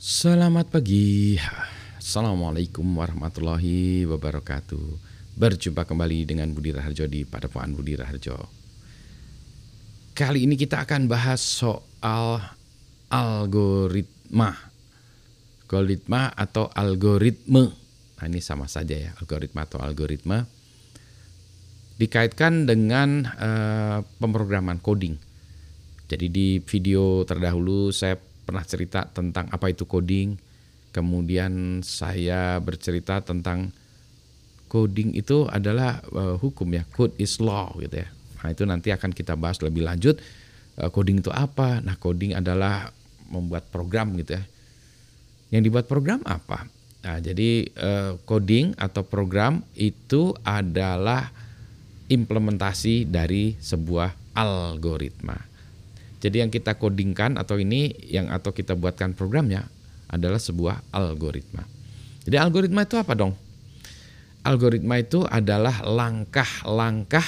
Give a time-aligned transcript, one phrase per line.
[0.00, 1.36] Selamat pagi.
[2.00, 4.96] Assalamualaikum warahmatullahi wabarakatuh.
[5.36, 8.48] Berjumpa kembali dengan Budi Raharjo di Padepokan Budi Raharjo.
[10.16, 12.40] Kali ini kita akan bahas soal
[13.12, 14.56] algoritma.
[15.68, 17.68] Algoritma atau algoritme.
[18.16, 20.48] Nah, ini sama saja ya, algoritma atau algoritma.
[22.00, 25.20] Dikaitkan dengan uh, pemrograman coding.
[26.08, 28.16] Jadi di video terdahulu saya
[28.50, 30.34] pernah cerita tentang apa itu coding.
[30.90, 33.70] Kemudian saya bercerita tentang
[34.66, 38.10] coding itu adalah uh, hukum ya, code is law gitu ya.
[38.42, 40.18] Nah, itu nanti akan kita bahas lebih lanjut.
[40.74, 41.78] Uh, coding itu apa?
[41.78, 42.90] Nah, coding adalah
[43.30, 44.42] membuat program gitu ya.
[45.54, 46.66] Yang dibuat program apa?
[47.06, 51.30] Nah, jadi uh, coding atau program itu adalah
[52.10, 55.49] implementasi dari sebuah algoritma.
[56.20, 59.64] Jadi yang kita codingkan atau ini yang atau kita buatkan programnya
[60.12, 61.64] adalah sebuah algoritma.
[62.28, 63.32] Jadi algoritma itu apa dong?
[64.44, 67.24] Algoritma itu adalah langkah-langkah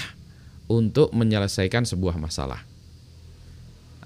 [0.69, 2.61] untuk menyelesaikan sebuah masalah.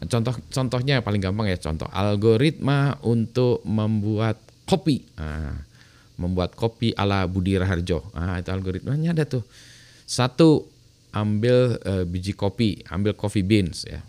[0.06, 4.38] Contoh contohnya paling gampang ya contoh algoritma untuk membuat
[4.70, 5.02] kopi.
[5.18, 5.66] Nah,
[6.14, 8.06] membuat kopi ala Budi Raharjo.
[8.14, 9.44] Nah, itu algoritmanya ada tuh.
[10.06, 10.64] Satu,
[11.10, 14.00] ambil e, biji kopi, ambil coffee beans ya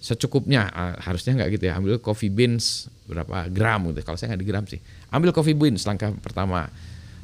[0.00, 0.72] secukupnya.
[0.72, 1.76] Uh, harusnya nggak gitu ya.
[1.76, 4.00] Ambil coffee beans berapa gram gitu.
[4.02, 4.80] Kalau saya nggak di gram sih.
[5.12, 6.66] Ambil coffee beans langkah pertama.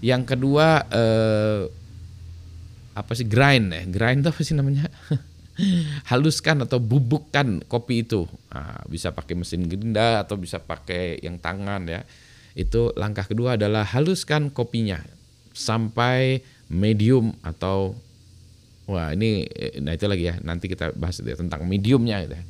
[0.04, 1.64] Yang kedua uh,
[2.92, 3.82] apa sih grind ya.
[3.88, 4.86] Grind apa sih namanya?
[6.12, 8.28] Haluskan atau bubukkan kopi itu.
[8.52, 12.04] Nah, bisa pakai mesin gerinda atau bisa pakai yang tangan ya.
[12.52, 15.00] Itu langkah kedua adalah haluskan kopinya
[15.56, 17.96] sampai medium atau
[18.84, 19.48] wah ini
[19.80, 20.36] nah itu lagi ya.
[20.44, 22.44] Nanti kita bahas ya, tentang mediumnya gitu ya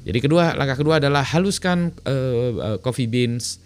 [0.00, 3.60] jadi kedua langkah kedua adalah haluskan uh, coffee beans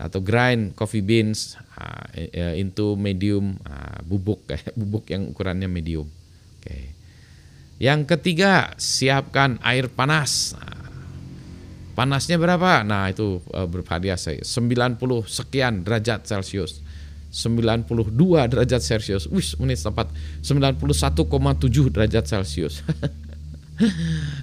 [0.00, 6.08] atau grind coffee beans uh, into medium uh, bubuk bubuk yang ukurannya medium.
[6.60, 6.64] Oke.
[6.64, 6.84] Okay.
[7.80, 10.52] Yang ketiga, siapkan air panas.
[10.52, 10.84] Nah,
[11.96, 12.84] panasnya berapa?
[12.84, 16.84] Nah, itu uh, bervariasi 90 sekian derajat Celcius.
[17.32, 17.88] 92
[18.52, 19.24] derajat Celcius.
[19.32, 20.12] Wih, menit tepat
[20.44, 20.76] 91,7
[21.88, 22.84] derajat Celcius.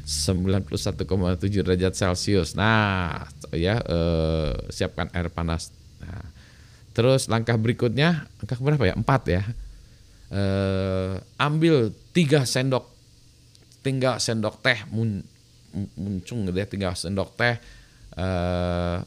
[0.05, 2.57] 91,7 derajat Celcius.
[2.57, 5.69] Nah, ya eh, siapkan air panas.
[6.01, 6.25] Nah,
[6.97, 8.95] terus langkah berikutnya, langkah berapa ya?
[8.97, 9.43] Empat ya.
[10.33, 12.89] Eh, ambil tiga sendok,
[13.85, 15.21] tinggal sendok teh mun,
[15.95, 17.55] muncung gitu ya, tinggal sendok teh
[18.17, 18.97] eh,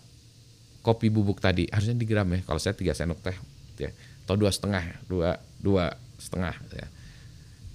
[0.81, 1.67] kopi bubuk tadi.
[1.69, 2.41] Harusnya di gram ya.
[2.47, 3.37] Kalau saya tiga sendok teh,
[3.77, 3.91] ya.
[4.25, 6.55] atau dua setengah, dua dua setengah.
[6.71, 7.00] Ya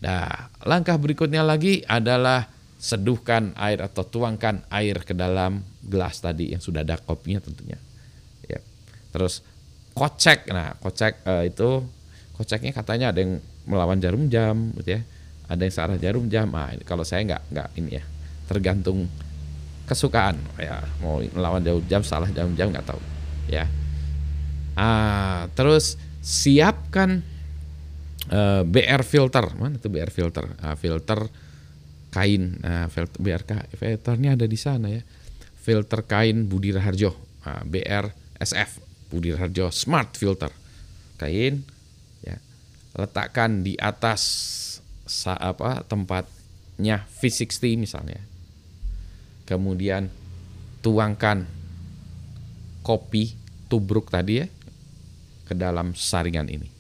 [0.06, 2.46] Nah, langkah berikutnya lagi adalah
[2.78, 7.82] seduhkan air atau tuangkan air ke dalam gelas tadi yang sudah ada kopinya tentunya.
[8.46, 8.62] Ya.
[9.10, 9.42] Terus
[9.98, 10.54] kocek.
[10.54, 11.82] Nah, kocek uh, itu
[12.38, 15.02] koceknya katanya ada yang melawan jarum jam gitu ya.
[15.50, 16.54] Ada yang searah jarum jam.
[16.54, 18.04] Nah, kalau saya nggak nggak ini ya.
[18.46, 19.10] Tergantung
[19.90, 20.86] kesukaan ya.
[21.02, 23.02] Mau melawan jarum jam, salah jarum jam nggak tahu.
[23.50, 23.66] Ya.
[24.78, 27.26] Ah, terus siapkan
[28.32, 29.46] uh, eh, BR filter.
[29.58, 30.46] Mana tuh BR filter?
[30.62, 31.20] Uh, filter
[32.10, 32.58] kain.
[32.62, 33.44] Uh, filter BR
[33.76, 35.02] filternya ada di sana ya.
[35.60, 37.14] Filter kain Budi Raharjo.
[37.46, 38.10] Uh, BR
[38.42, 38.82] SF
[39.12, 40.50] Budi Raharjo smart filter.
[41.16, 41.64] Kain
[42.26, 42.38] ya
[42.96, 44.22] letakkan di atas
[45.06, 48.22] sa, apa tempatnya V60 misalnya.
[49.46, 50.10] Kemudian
[50.82, 51.46] tuangkan
[52.82, 53.38] kopi
[53.70, 54.48] tubruk tadi ya
[55.46, 56.75] ke dalam saringan ini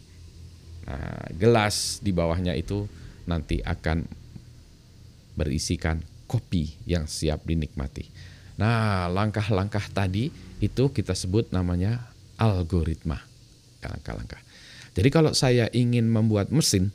[0.85, 2.85] Nah, gelas di bawahnya itu
[3.25, 4.05] nanti akan
[5.33, 8.05] berisikan kopi yang siap dinikmati.
[8.55, 10.31] Nah, langkah-langkah tadi
[10.61, 12.05] itu kita sebut namanya
[12.37, 13.19] algoritma.
[13.81, 14.39] Langkah-langkah.
[14.95, 16.93] Jadi kalau saya ingin membuat mesin,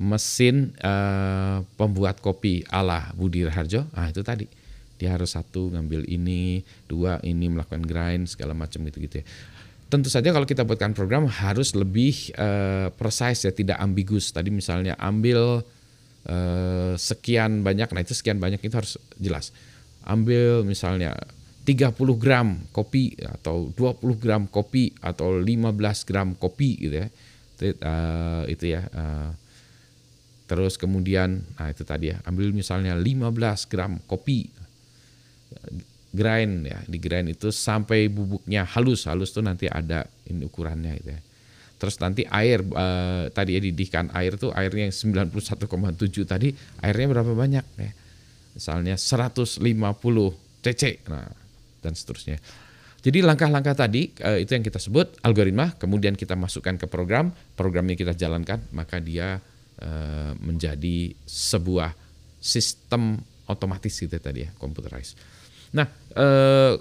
[0.00, 4.48] mesin uh, pembuat kopi ala Budi Raharjo, ah itu tadi
[4.96, 9.26] dia harus satu ngambil ini, dua ini melakukan grind segala macam gitu-gitu ya
[9.86, 14.98] tentu saja kalau kita buatkan program harus lebih uh, precise ya tidak ambigus tadi misalnya
[14.98, 15.62] ambil
[16.26, 19.54] uh, sekian banyak nah itu sekian banyak itu harus jelas.
[20.06, 21.14] Ambil misalnya
[21.66, 27.08] 30 gram kopi atau 20 gram kopi atau 15 gram kopi gitu ya.
[27.56, 29.30] Itu, uh, itu ya uh,
[30.46, 33.34] terus kemudian nah itu tadi ya ambil misalnya 15
[33.66, 34.46] gram kopi
[36.16, 36.80] grind ya.
[36.88, 39.04] Di grind itu sampai bubuknya halus.
[39.04, 41.20] Halus tuh nanti ada ini ukurannya gitu ya.
[41.76, 45.36] Terus nanti air uh, tadi ya didihkan air tuh airnya yang 91,7
[46.24, 47.92] tadi airnya berapa banyak ya?
[48.56, 49.60] Misalnya 150
[50.64, 50.82] cc.
[51.12, 51.28] Nah
[51.86, 52.42] dan seterusnya.
[53.06, 57.94] Jadi langkah-langkah tadi uh, itu yang kita sebut algoritma, kemudian kita masukkan ke program, programnya
[57.94, 59.38] kita jalankan, maka dia
[59.78, 61.94] uh, menjadi sebuah
[62.42, 65.14] sistem otomatis gitu tadi ya, computerized.
[65.76, 65.86] Nah,
[66.16, 66.80] uh,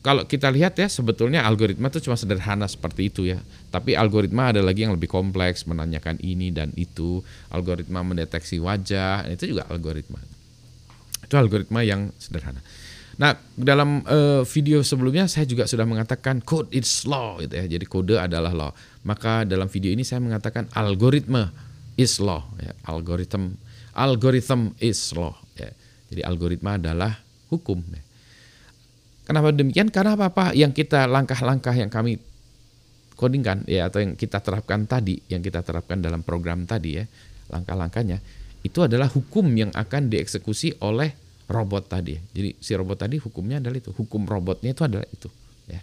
[0.00, 3.42] kalau kita lihat ya sebetulnya algoritma itu cuma sederhana seperti itu ya.
[3.74, 7.20] Tapi algoritma ada lagi yang lebih kompleks, menanyakan ini dan itu.
[7.50, 10.22] Algoritma mendeteksi wajah, itu juga algoritma.
[11.26, 12.62] Itu algoritma yang sederhana.
[13.16, 17.66] Nah, dalam uh, video sebelumnya saya juga sudah mengatakan code is law gitu ya.
[17.66, 18.70] Jadi kode adalah law.
[19.02, 21.50] Maka dalam video ini saya mengatakan algoritma
[21.98, 22.70] is law ya.
[22.86, 23.58] Algorithm
[23.96, 25.72] algorithm is law ya.
[26.14, 27.18] Jadi algoritma adalah
[27.50, 28.05] hukum ya.
[29.26, 29.90] Kenapa demikian?
[29.90, 32.22] Karena apa-apa yang kita langkah-langkah yang kami
[33.18, 37.04] codingkan ya atau yang kita terapkan tadi, yang kita terapkan dalam program tadi ya,
[37.50, 38.22] langkah-langkahnya
[38.66, 41.14] itu adalah hukum yang akan dieksekusi oleh
[41.46, 42.18] robot tadi.
[42.34, 43.94] Jadi si robot tadi hukumnya adalah itu.
[43.94, 45.30] Hukum robotnya itu adalah itu.
[45.70, 45.80] Ya.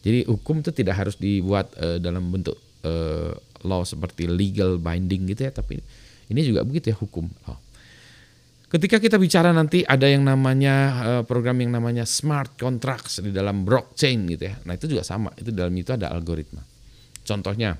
[0.00, 5.46] Jadi hukum itu tidak harus dibuat uh, dalam bentuk uh, law seperti legal binding gitu
[5.46, 5.84] ya, tapi
[6.32, 7.28] ini juga begitu ya hukum.
[7.46, 7.60] Oh.
[8.72, 10.74] Ketika kita bicara nanti ada yang namanya
[11.04, 14.56] uh, program yang namanya smart contracts di dalam blockchain gitu ya.
[14.64, 15.28] Nah itu juga sama.
[15.36, 16.64] Itu dalam itu ada algoritma.
[17.20, 17.76] Contohnya,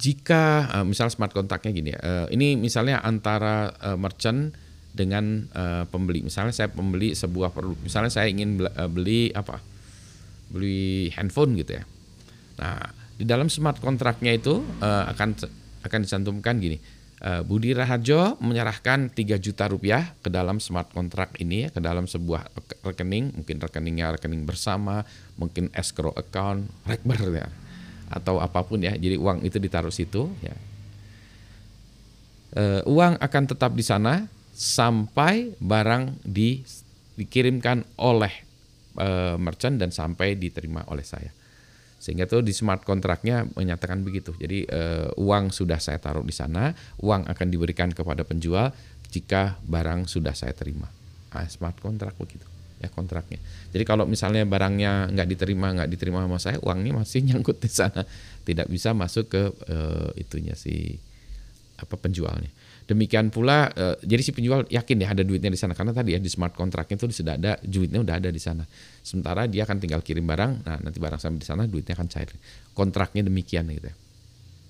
[0.00, 2.00] jika uh, misal smart contractnya gini ya.
[2.00, 4.56] Uh, ini misalnya antara merchant
[4.94, 5.50] dengan
[5.90, 6.22] pembeli.
[6.22, 9.58] Misalnya saya pembeli sebuah produk, misalnya saya ingin eh, beli apa?
[10.54, 11.84] Beli handphone gitu ya.
[12.62, 12.78] Nah,
[13.18, 15.34] di dalam smart kontraknya itu akan
[15.82, 16.78] akan dicantumkan gini.
[17.24, 22.52] Uh, Budi Raharjo menyerahkan 3 juta rupiah ke dalam smart kontrak ini ke dalam sebuah
[22.84, 25.08] rekening, mungkin rekeningnya rekening bersama,
[25.40, 27.48] mungkin escrow account, rekber ya,
[28.12, 28.92] atau apa pun ya.
[28.92, 30.52] Jadi uang itu ditaruh situ ya.
[32.54, 36.62] Uh, uang akan tetap di sana sampai barang di,
[37.18, 38.32] dikirimkan oleh
[38.94, 41.34] e, merchant dan sampai diterima oleh saya.
[42.04, 44.36] Sehingga tuh di smart kontraknya menyatakan begitu.
[44.36, 48.76] Jadi e, uang sudah saya taruh di sana, uang akan diberikan kepada penjual
[49.08, 50.84] jika barang sudah saya terima.
[51.32, 52.44] Nah, smart kontrak begitu
[52.84, 53.40] ya kontraknya.
[53.72, 58.04] Jadi kalau misalnya barangnya nggak diterima nggak diterima sama saya, uangnya masih nyangkut di sana,
[58.44, 59.76] tidak bisa masuk ke e,
[60.20, 61.00] itunya si
[61.78, 62.50] apa penjualnya.
[62.84, 66.20] Demikian pula uh, jadi si penjual yakin ya ada duitnya di sana karena tadi ya
[66.20, 68.68] di smart kontraknya itu sudah ada duitnya udah ada di sana.
[69.00, 72.28] Sementara dia akan tinggal kirim barang, nah nanti barang sampai di sana duitnya akan cair.
[72.76, 73.96] Kontraknya demikian gitu ya.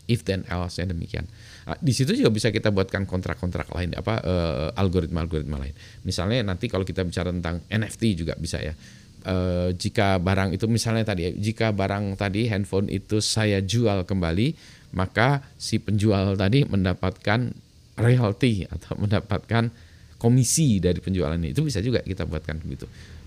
[0.04, 1.24] If then else ya demikian.
[1.64, 5.74] Nah, di situ juga bisa kita buatkan kontrak-kontrak lain apa uh, algoritma-algoritma lain.
[6.04, 8.76] Misalnya nanti kalau kita bicara tentang NFT juga bisa ya.
[9.24, 14.52] Uh, jika barang itu misalnya tadi jika barang tadi handphone itu saya jual kembali,
[14.92, 17.56] maka si penjual tadi mendapatkan
[17.96, 19.72] royalty atau mendapatkan
[20.20, 21.40] komisi dari penjualan.
[21.40, 22.84] Itu bisa juga kita buatkan begitu.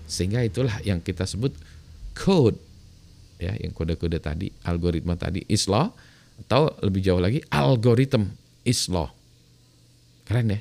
[0.08, 1.52] Sehingga itulah yang kita sebut
[2.16, 2.56] code
[3.38, 5.90] ya, yang kode-kode tadi, algoritma tadi is law
[6.46, 8.30] atau lebih jauh lagi algorithm
[8.62, 9.10] is law.
[10.26, 10.60] Keren ya?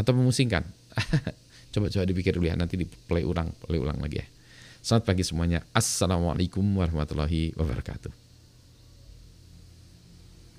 [0.00, 0.66] Atau memusingkan?
[1.74, 4.26] Coba-coba dipikir dulu ya, nanti di play ulang, play ulang lagi ya.
[4.78, 5.58] Selamat pagi semuanya.
[5.74, 8.23] Assalamualaikum warahmatullahi wabarakatuh.